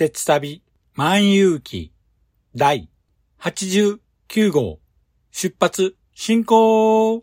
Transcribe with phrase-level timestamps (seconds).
[0.00, 0.62] 鉄旅
[0.94, 1.92] 万有記
[2.56, 2.88] 第
[3.38, 4.00] 89
[4.50, 4.80] 号
[5.30, 7.22] 出発進行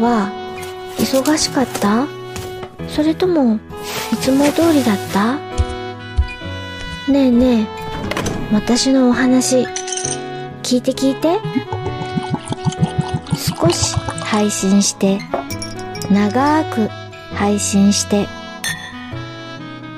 [0.00, 0.30] は
[0.98, 2.06] 忙しかった？
[2.88, 3.60] それとも
[4.12, 5.36] いつも通りだった？
[7.10, 7.66] ねえねえ
[8.52, 9.66] 私のお話
[10.62, 11.38] 聞いて聞いて。
[13.36, 15.18] 少し配信して
[16.10, 16.88] 長く
[17.34, 18.26] 配信して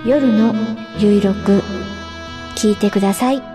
[0.07, 0.55] 夜の
[0.99, 1.63] ゆいろく
[2.57, 3.52] 聞いてください。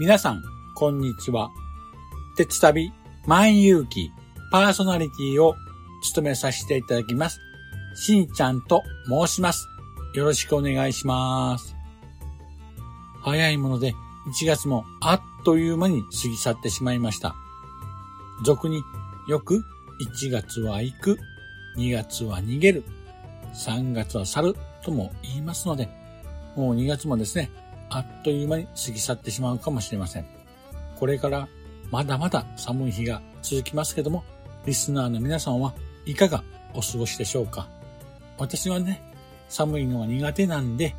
[0.00, 0.42] 皆さん、
[0.76, 1.50] こんにちは。
[2.34, 2.90] 鉄旅
[3.26, 4.10] 万有記
[4.50, 5.56] パーソナリティを
[6.02, 7.38] 務めさせていただきます。
[7.96, 9.68] しんちゃんと申します。
[10.14, 11.76] よろしくお願いします。
[13.20, 13.92] 早いもので
[14.40, 17.34] 1月もあっという間に過ぎ去ってしまいました。
[18.42, 18.82] 俗に
[19.28, 19.62] よく
[20.16, 21.18] 1月は行く、
[21.76, 22.84] 2月は逃げる、
[23.52, 25.90] 3月は去るとも言いますので、
[26.56, 27.50] もう2月もですね、
[27.90, 30.26] あっという間に過ぎ去ってしまうかもしれません。
[30.98, 31.48] これから
[31.90, 34.24] まだまだ寒い日が続きますけども、
[34.64, 35.74] リスナーの皆さんは
[36.06, 37.68] いかがお過ごしでしょうか？
[38.38, 39.02] 私はね、
[39.48, 40.94] 寒いのは苦手なんで、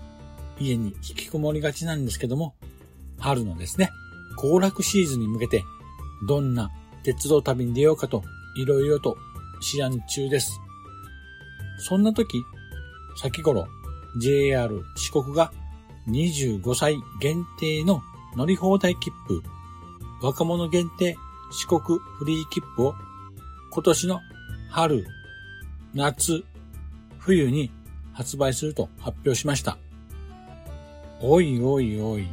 [0.60, 2.56] 家に引きこもりがちなんですけども、
[3.20, 3.90] 春のですね、
[4.38, 5.64] 行楽シーズンに向けて、
[6.28, 6.70] どんな
[7.04, 8.24] 鉄道旅に出ようかと、
[8.58, 9.18] いろいろと
[9.76, 10.52] 思案中です。
[11.80, 12.44] そんな時、
[13.16, 13.66] 先頃、
[14.20, 15.54] JR 四国が
[16.08, 18.02] 25歳限定の
[18.36, 19.44] 乗り放題切符、
[20.22, 21.18] 若者限定
[21.52, 22.96] 四国フリー切符を
[23.72, 24.20] 今年の
[24.70, 25.06] 春、
[25.94, 26.44] 夏、
[27.20, 27.72] 冬に
[28.14, 29.78] 発売すると発表しました。
[31.22, 32.28] おいおいおい、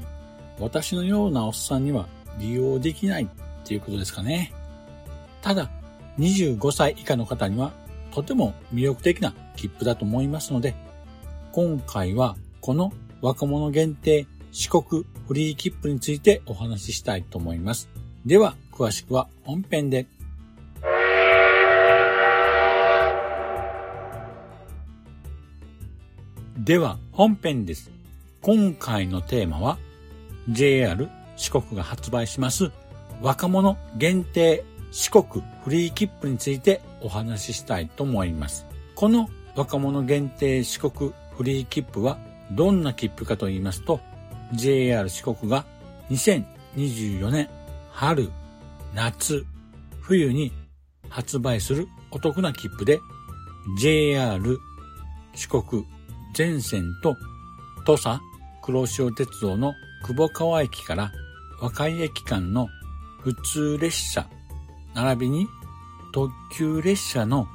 [0.58, 2.06] 私のようなおっさんには
[2.38, 3.28] 利用できないっ
[3.64, 4.52] ていうことですかね。
[5.42, 5.70] ただ、
[6.18, 7.72] 25歳以下の方には
[8.12, 10.74] とても魅力的な切符だと思いますので、
[11.52, 17.88] 今回はこの若者限定四国フリー切符についてお話ししたいと思います。
[18.24, 20.06] では、詳しくは本編で。
[26.58, 27.90] では、本編です。
[28.40, 29.78] 今回のテーマは、
[30.50, 32.72] JR 四国が発売します
[33.20, 38.66] 若者限定四国フリー切符についてお話ししたいと思います。
[38.94, 42.18] この若者限定四国フリー切符は
[42.52, 44.00] どんな切符かと言いますと、
[44.54, 45.64] JR 四国が
[46.10, 47.48] 2024年
[47.92, 48.30] 春、
[48.94, 49.44] 夏、
[50.00, 50.52] 冬に
[51.08, 53.00] 発売するお得な切符で、
[53.78, 54.58] JR
[55.34, 55.84] 四国
[56.34, 57.16] 全線と
[57.84, 58.20] 土佐
[58.62, 59.74] 黒潮鉄道の
[60.06, 61.12] 久保川駅から
[61.60, 62.68] 和海駅間の
[63.20, 64.28] 普通列車、
[64.94, 65.48] 並びに
[66.12, 67.46] 特急列車の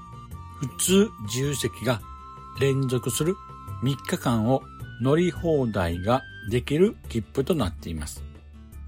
[0.59, 2.01] 普通自由席が
[2.59, 3.35] 連続する
[3.83, 4.61] 3日間を
[5.03, 8.23] 乗り放題ができる切符となっています。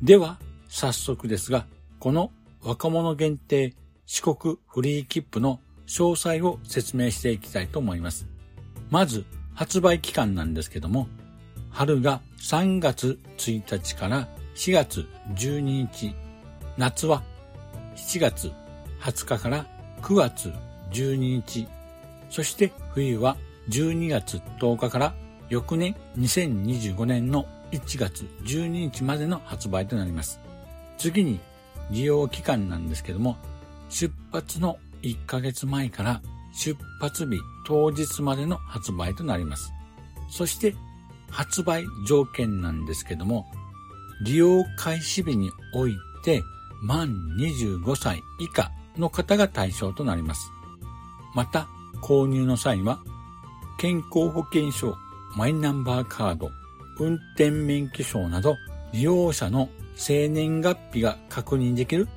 [0.02, 0.40] では、
[0.70, 1.68] 早速ですが、
[2.00, 2.32] この
[2.64, 3.76] 若者限定
[4.06, 8.28] 四国フリー切符の詳細を説明していきたいと思います。
[8.90, 9.26] まず、
[9.56, 11.10] 発売期間なんですけども、
[11.70, 16.16] 春が3月1日から4月12日、
[16.78, 17.24] 夏は
[17.98, 18.54] 7月
[19.02, 19.66] 20日から
[20.02, 20.54] 9月
[20.92, 21.68] 12日、
[22.30, 23.36] そして冬は
[23.70, 25.14] 12月10日から
[25.50, 30.40] 翌年2025年の1月12日までの発売となります。
[30.98, 31.40] 次に
[31.92, 33.38] 利用期間なんですけども、
[33.90, 36.22] 出発の1ヶ月前から
[36.54, 39.72] 出発日当日までの発売となります。
[40.30, 40.76] そして
[41.30, 43.46] 発売条件なんですけども、
[44.24, 46.42] 利用開始日において
[46.82, 50.52] 満25歳以下の方が対象となります。
[51.34, 51.68] また、
[52.02, 53.00] 購入の際は、
[53.78, 54.96] 健康保険証、
[55.36, 56.50] マイナンバーカード、
[56.98, 58.56] 運転免許証など、
[58.94, 59.68] 利用者の
[59.98, 62.08] 生年月日が確認できる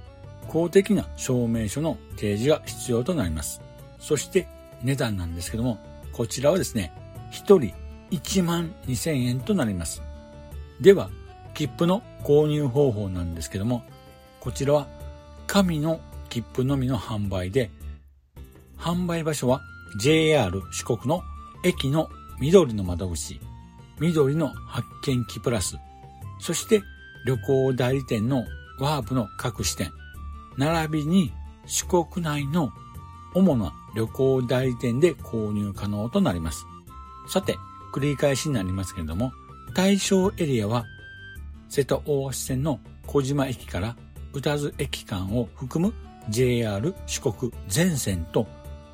[0.46, 3.60] 公的な証明書の提示が必要となります。
[3.98, 4.46] そして
[4.82, 5.78] 値段なんですけども、
[6.12, 6.92] こちらはですね、
[7.32, 7.74] 1人
[8.12, 10.00] 1万2000円となります。
[10.80, 11.10] では、
[11.54, 13.82] 切符の購入方法なんですけども、
[14.38, 14.86] こちらは
[15.48, 15.98] 紙の
[16.28, 17.70] 切符のみの販売で、
[18.78, 19.60] 販売場所は
[20.00, 21.22] JR 四国の
[21.64, 22.08] 駅の
[22.40, 23.40] 緑の窓口、
[24.00, 25.76] 緑の発見機プラス、
[26.40, 26.82] そして
[27.26, 28.44] 旅行代理店の
[28.78, 29.90] ワープの各支店、
[30.56, 31.32] 並びに
[31.66, 32.70] 四国内の
[33.34, 36.64] 主な旅行代理店で購入可能となります。
[37.28, 37.56] さて、
[37.92, 39.32] 繰り返しになりますけれども、
[39.74, 40.86] 対象エリアは
[41.68, 43.96] 瀬戸大橋線の小島駅から
[44.32, 45.92] 宇多津駅間を含む
[46.28, 48.46] JR 四国全線と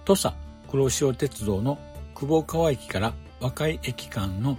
[0.05, 0.35] 土佐
[0.71, 1.79] 黒潮鉄道の
[2.15, 4.57] 久保川駅から和海駅間の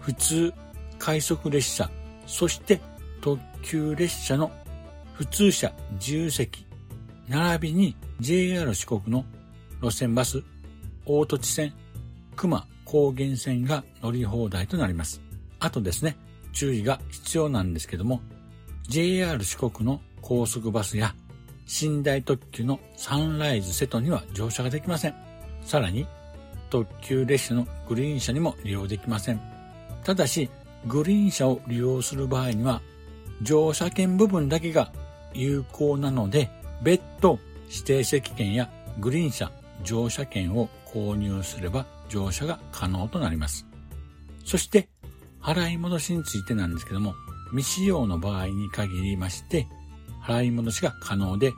[0.00, 0.54] 普通
[0.98, 1.90] 快速列車、
[2.26, 2.80] そして
[3.20, 4.50] 特急列車の
[5.14, 6.66] 普通車自由席、
[7.28, 9.24] 並びに JR 四国の
[9.82, 10.42] 路線バス、
[11.06, 11.72] 大土地線、
[12.36, 15.20] 熊高原線が乗り放題となります。
[15.58, 16.16] あとですね、
[16.52, 18.20] 注意が必要なんですけども、
[18.88, 21.14] JR 四国の高速バスや
[21.82, 25.14] 寝台特急のサンライズ瀬戸には乗車ができません。
[25.62, 26.06] さらに、
[26.70, 29.40] 特急列車のグリーン車にも利用できません。
[30.04, 30.48] ただし、
[30.86, 32.80] グリーン車を利用する場合には、
[33.42, 34.92] 乗車券部分だけが
[35.34, 36.50] 有効なので、
[36.82, 37.38] 別途
[37.68, 39.50] 指定席券やグリーン車
[39.84, 43.66] 乗車券を購入すれば乗車が可能となります。
[44.44, 44.88] そして、
[45.40, 47.14] 払い戻しについてなんですけども、
[47.50, 49.66] 未使用の場合に限りまして、
[50.22, 51.52] 払い戻しが可能で、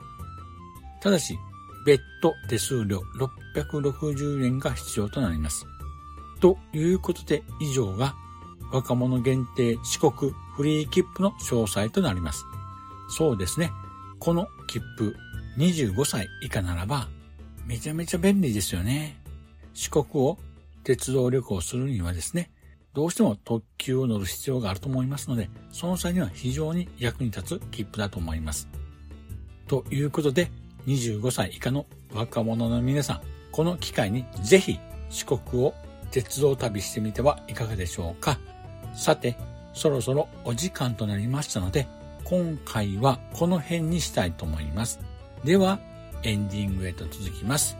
[1.01, 1.37] ただし、
[1.85, 3.01] 別途手数料
[3.53, 5.65] 660円が必要となります。
[6.39, 8.15] ということで以上が
[8.71, 12.45] 若者限定四国フリー切符の詳細となります。
[13.09, 13.71] そうですね。
[14.19, 15.15] この切符
[15.57, 17.07] 25歳以下ならば
[17.65, 19.21] めちゃめちゃ便利ですよね。
[19.73, 20.37] 四国を
[20.83, 22.51] 鉄道旅行するにはですね、
[22.93, 28.67] どうしても特急を乗る必要があると思いますので、その際には非常に役に立つ切符だと思います。
[29.67, 30.51] ということで、
[30.87, 33.21] 25歳以下の若者の皆さん、
[33.51, 35.73] この機会にぜひ四国を
[36.11, 38.39] 鉄道旅してみてはいかがでしょうか？
[38.95, 39.37] さて、
[39.73, 41.87] そろそろお時間となりましたので、
[42.23, 44.99] 今回はこの辺にしたいと思います。
[45.43, 45.79] では、
[46.23, 47.75] エンディングへと続きます。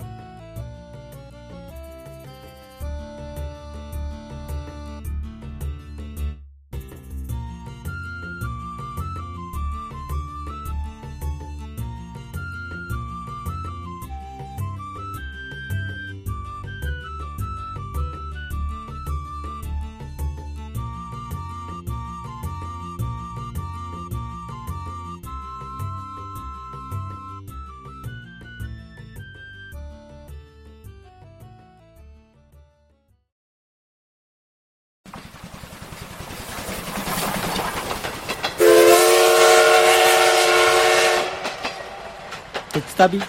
[42.96, 43.20] 旅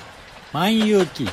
[0.52, 1.28] 万有記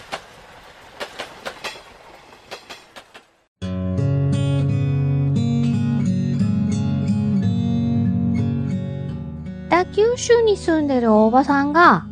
[9.69, 12.05] 北九州に住んでるおばさんが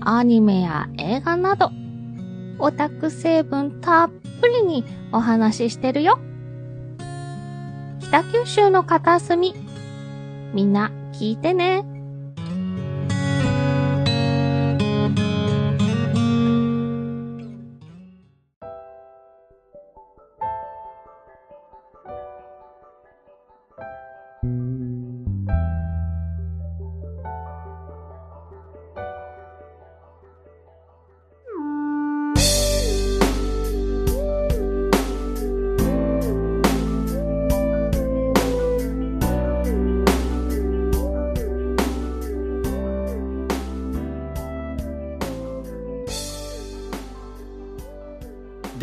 [0.00, 1.70] アニメや映画など
[2.58, 6.18] オタク成分たっぷりにお話ししてるよ。
[8.00, 9.54] 北九州の片隅
[10.54, 11.95] みんな聞いてね。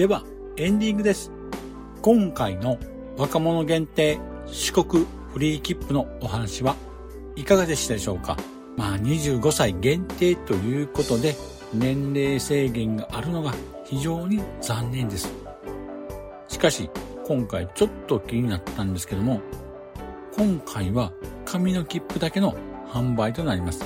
[0.03, 0.21] では、
[0.57, 1.31] エンディングです。
[2.01, 2.77] 今回の
[3.17, 6.75] 若者限定四国フリー切符のお話は
[7.37, 8.35] いかがでしたでしょうか？
[8.75, 11.35] まあ25歳限定ということで
[11.73, 13.53] 年齢制限があるのが
[13.85, 15.31] 非常に残念です。
[16.49, 16.89] しかし
[17.25, 19.39] 今回ちょっと気になったんですけども
[20.35, 21.13] 今回は
[21.45, 22.57] 紙の切符だけの
[22.89, 23.85] 販売となります。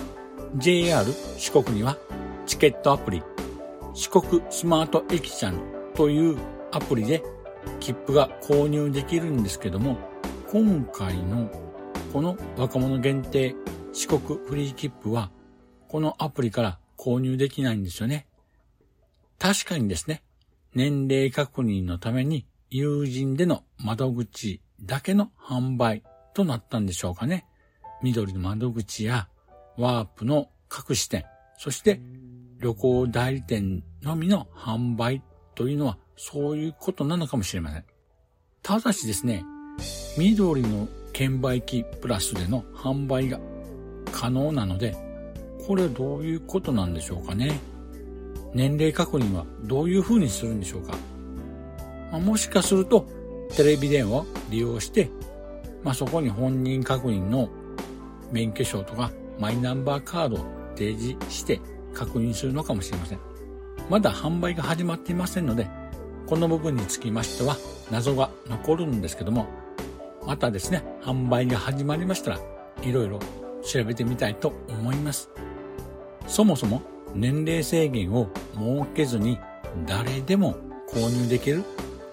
[0.55, 1.05] JR
[1.37, 1.95] 四国には
[2.47, 3.21] チケットアプリ
[3.93, 6.37] 四国スマート駅ちゃんという
[6.71, 7.23] アプリで
[7.79, 9.97] 切符が購入できるんですけども
[10.51, 11.49] 今回の
[12.13, 13.55] この若者限定
[13.93, 15.31] 四国フリー切符は
[15.87, 18.27] このアプリから購入できないんですよね。
[19.39, 20.21] 確かにですね、
[20.73, 27.45] 年齢確認のために友人での窓口だけの販売となったんでしょうかね。
[28.03, 29.27] 緑の窓口や
[29.77, 31.25] ワープの各支店、
[31.57, 32.01] そして
[32.59, 35.23] 旅行代理店のみの販売
[35.57, 37.83] というのはそういうことなのかもしれません。
[38.61, 39.43] ただしですね、
[40.15, 43.39] 緑の券売機プラスでの販売が
[44.11, 44.95] 可能なので、
[45.65, 47.59] これどういうことなんでしょうかね。
[48.53, 50.95] 年齢確認はどういう風にするんでしょうか。
[52.11, 53.07] まあ、もしかすると、
[53.55, 55.09] テレビ電話を利用して、
[55.83, 57.49] まあ、そこに本人確認の
[58.31, 60.39] 免許証とかマイナンバーカードを
[60.75, 61.59] 提示して
[61.95, 63.36] 確認するのかもしれません。
[63.89, 65.67] まだ販売が始まっていませんので、
[66.27, 67.55] この部分につきましては
[67.89, 69.47] 謎が残るんですけども、
[70.25, 72.39] またですね、販売が始まりましたら、
[72.83, 73.19] いろいろ
[73.63, 75.29] 調べてみたいと思います。
[76.27, 76.81] そもそも
[77.15, 79.39] 年齢制限を設けずに
[79.85, 80.55] 誰でも
[80.89, 81.63] 購入できる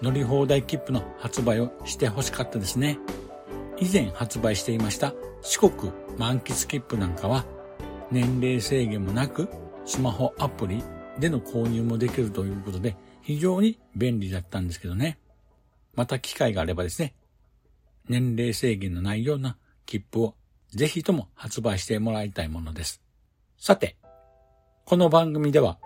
[0.01, 2.99] 乗り放題切符の発売をしてほしかったですね。
[3.79, 5.13] 以前発売していました
[5.43, 7.45] 四国満喫切符なんかは
[8.11, 9.49] 年齢制限もなく
[9.85, 10.83] スマホアプリ
[11.19, 15.19] での購入もできるということで非常に便利だったんですけどね。
[15.95, 17.15] また機会があればですね、
[18.09, 19.57] 年齢制限のないような
[19.87, 20.35] 切符を
[20.71, 23.01] ぜひとも発売してもらいたいものです。
[23.59, 23.97] さて、
[24.85, 25.79] この番組では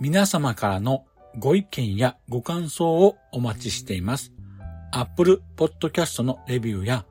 [0.00, 1.06] 皆様からの
[1.38, 4.32] ご意見やご感想をお待ちしています。
[4.92, 7.04] Apple Podcast のレビューや、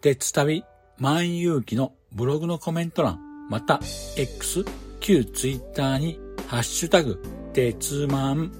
[0.00, 0.64] 鉄旅
[0.98, 3.18] 万有機のブログのコメント欄、
[3.50, 3.80] また
[4.16, 4.64] X、
[5.00, 8.50] 旧 Twitter にハッシュタグ、鉄マン、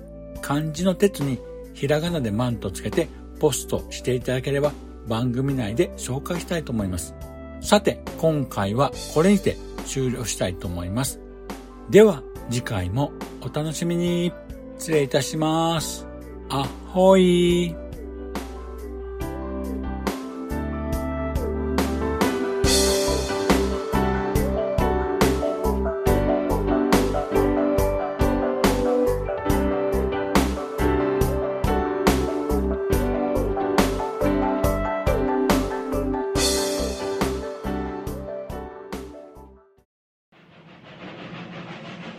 [0.42, 1.38] 漢字の鉄に
[1.72, 3.08] ひらがなでマンとつけて
[3.40, 4.72] ポストしていただければ
[5.08, 7.14] 番組内で紹介したいと思います。
[7.62, 11.18] さて、今回はこれにて終了したいと思います。
[11.88, 14.32] では、次回もお楽しみに。
[14.78, 16.06] 失礼いたします。
[16.50, 17.87] あほい。